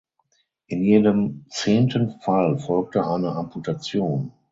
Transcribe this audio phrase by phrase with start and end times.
[0.65, 4.33] In jedem zehnten Fall folgte eine Amputation.